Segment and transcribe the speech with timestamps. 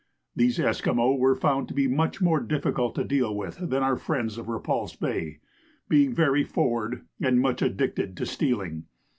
[0.35, 4.39] These Esquimaux were found to be much more difficult to deal with than our friends
[4.39, 5.41] of Repulse Bay,
[5.89, 8.85] being very forward and much addicted to stealing.